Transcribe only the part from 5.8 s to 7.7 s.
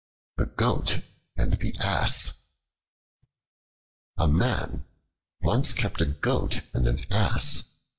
a Goat and an Ass.